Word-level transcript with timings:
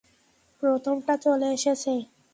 প্রথমটা 0.63 1.13
চলে 1.23 1.47
এসেছে! 1.53 1.93